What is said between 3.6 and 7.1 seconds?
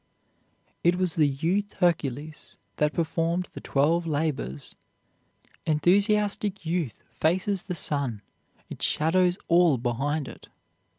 Twelve Labors. Enthusiastic youth